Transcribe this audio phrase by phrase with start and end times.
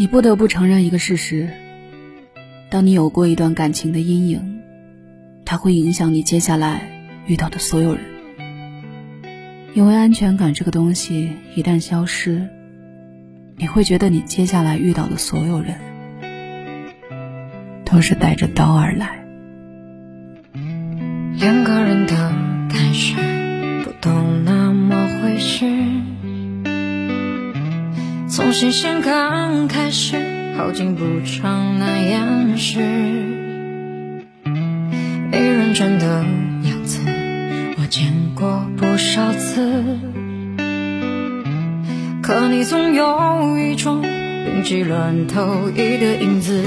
[0.00, 1.48] 你不得不承认一个事实：
[2.70, 4.60] 当你有过一段感情的阴影，
[5.44, 6.88] 它会影响你接下来
[7.26, 8.04] 遇到的所有人。
[9.74, 12.46] 因为安全感这个东西一旦消失，
[13.56, 15.74] 你会觉得你接下来遇到的所有人
[17.84, 19.18] 都是带着刀而来。
[21.40, 22.32] 两个人的
[22.70, 23.16] 开始
[23.82, 25.66] 不懂那么回事？
[28.30, 30.16] 从新鲜刚开始，
[30.56, 32.78] 好景不长难掩饰。
[34.44, 36.06] 你认真的
[36.64, 37.00] 样子，
[37.78, 39.82] 我见过不少次。
[42.22, 46.62] 可你总有一种病急乱投医的影子。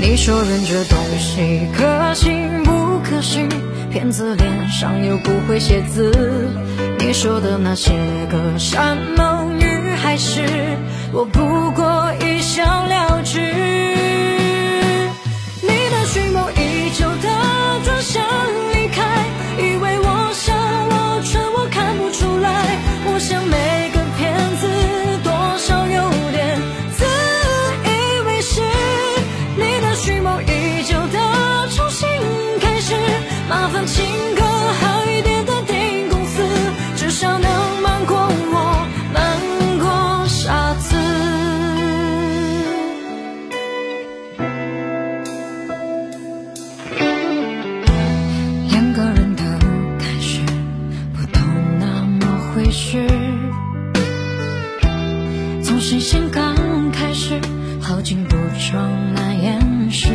[0.00, 3.46] 你说人这东西可信不可信？
[3.90, 6.10] 骗子脸上又不会写字。
[7.00, 7.92] 你说的那些
[8.30, 10.46] 个山盟与海誓，
[11.12, 11.40] 我不
[11.72, 11.99] 过
[55.80, 56.54] 新鲜刚
[56.92, 57.40] 开始，
[57.80, 60.10] 好景不长难掩饰。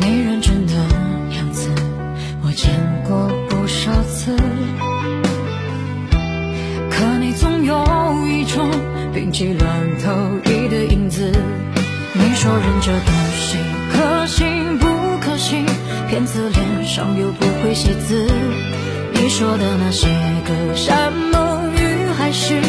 [0.00, 0.72] 你认真的
[1.34, 1.68] 样子，
[2.44, 2.72] 我见
[3.08, 4.36] 过不少次。
[6.90, 7.84] 可你总有
[8.28, 8.70] 一种
[9.12, 10.12] 病急乱投
[10.50, 11.32] 医的影子。
[12.14, 13.58] 你说人这东西
[13.92, 14.86] 可信不
[15.20, 15.66] 可信？
[16.08, 18.26] 骗子脸上又不会写字。
[19.12, 20.06] 你说的那些
[20.46, 22.60] 个山盟与海誓，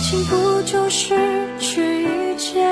[0.00, 1.14] 情不就是
[1.58, 2.66] 去一见，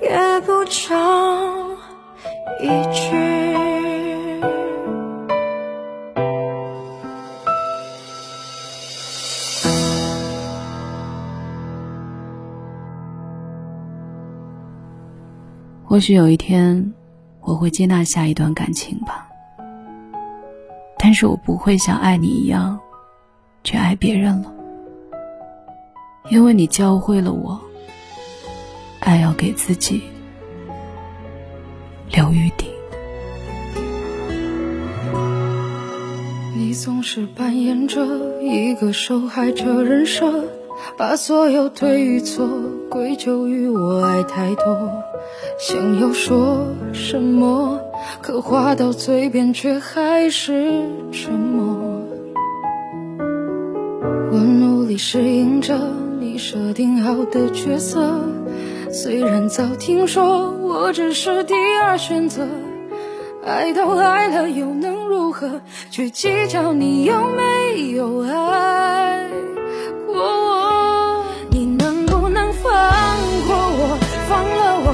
[0.00, 1.70] 也不长
[2.60, 3.10] 一句。
[15.84, 16.92] 或许有一天，
[17.40, 19.28] 我会接纳下一段感情吧。
[20.98, 22.80] 但是我不会像爱你一样，
[23.64, 24.50] 去爱别人了，
[26.28, 27.60] 因为你教会了我，
[29.00, 30.02] 爱要给自己
[32.10, 32.66] 留余地。
[36.56, 40.44] 你总是扮演着一个受害者人设，
[40.96, 42.48] 把所有对与错
[42.88, 44.64] 归咎于我爱太多。
[45.58, 47.80] 想要说什么，
[48.22, 51.76] 可话到嘴边却还是沉默。
[54.30, 55.78] 我努力适应着
[56.32, 58.24] 你设定好的角色，
[58.90, 62.48] 虽然早听说我只是第二选择。
[63.44, 65.60] 爱都爱了，又能如何？
[65.90, 69.28] 去计较你有没有爱
[70.06, 71.22] 过我？
[71.50, 72.72] 你能不能放
[73.46, 73.98] 过我？
[74.26, 74.88] 放了我，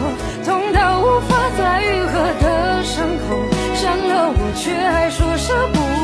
[0.45, 3.39] 痛到无法再愈合的伤口，
[3.77, 5.98] 伤了我却还说舍不得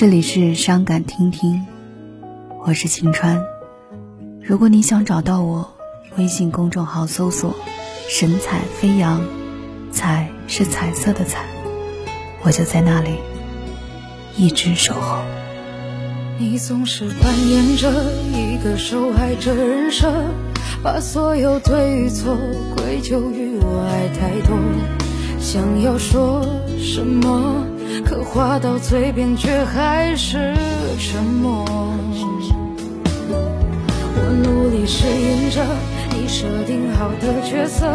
[0.00, 1.66] 这里是伤感听听，
[2.64, 3.44] 我是晴川。
[4.40, 5.74] 如果你想找到我，
[6.16, 7.54] 微信公众号搜索
[8.08, 9.20] “神采飞扬”，
[9.92, 11.44] 彩是彩色的彩，
[12.42, 13.10] 我就在那里，
[14.38, 15.18] 一直守候。
[16.38, 17.92] 你总是扮演着
[18.32, 20.10] 一个受害者人设，
[20.82, 22.38] 把所有对与错
[22.74, 24.56] 归咎于我爱太多。
[25.38, 26.42] 想要说
[26.78, 27.66] 什么，
[28.00, 30.54] 可话到嘴边却还是
[30.98, 31.64] 沉默。
[34.16, 35.64] 我努力适应着
[36.10, 37.86] 你设定好的角色，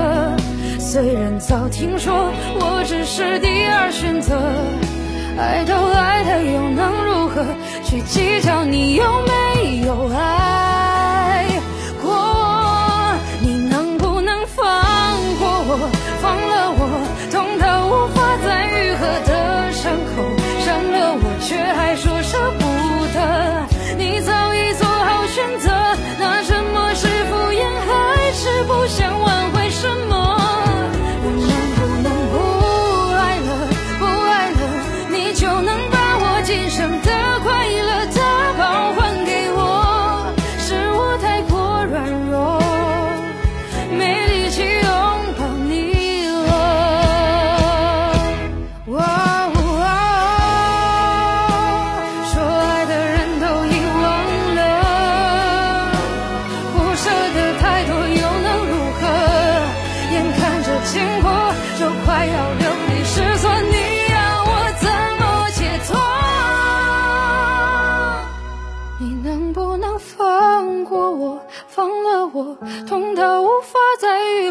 [0.79, 4.39] 虽然早听说我只是第二选择。
[5.37, 7.43] 爱都爱了，又能如何？
[7.83, 7.99] 去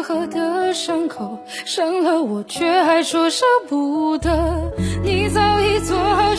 [0.07, 4.71] 合的伤口，伤了我，却还说舍不得。
[5.03, 6.35] 你早已做好